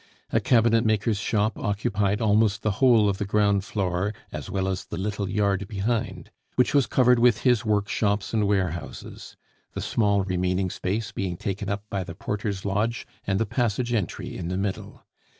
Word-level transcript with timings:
A 0.31 0.39
cabinetmaker's 0.39 1.19
shop 1.19 1.59
occupied 1.59 2.21
almost 2.21 2.63
the 2.63 2.71
whole 2.81 3.07
of 3.07 3.19
the 3.19 3.23
ground 3.25 3.63
floor, 3.63 4.15
as 4.31 4.49
well 4.49 4.67
as 4.67 4.83
the 4.85 4.97
little 4.97 5.29
yard 5.29 5.67
behind, 5.67 6.31
which 6.55 6.73
was 6.73 6.87
covered 6.87 7.19
with 7.19 7.41
his 7.41 7.63
workshops 7.65 8.33
and 8.33 8.47
warehouses; 8.47 9.37
the 9.73 9.79
small 9.81 10.23
remaining 10.23 10.71
space 10.71 11.11
being 11.11 11.37
taken 11.37 11.69
up 11.69 11.83
by 11.91 12.03
the 12.03 12.15
porter's 12.15 12.65
lodge 12.65 13.05
and 13.27 13.39
the 13.39 13.45
passage 13.45 13.93
entry 13.93 14.35
in 14.35 14.47
the 14.47 14.57
middle. 14.57 15.05